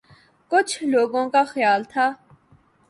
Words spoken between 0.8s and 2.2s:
لوگوں کا خیال تھا